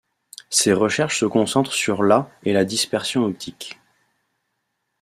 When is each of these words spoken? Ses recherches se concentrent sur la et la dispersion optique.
Ses 0.49 0.73
recherches 0.73 1.19
se 1.19 1.25
concentrent 1.27 1.73
sur 1.75 2.01
la 2.01 2.27
et 2.43 2.53
la 2.53 2.65
dispersion 2.65 3.23
optique. 3.23 3.77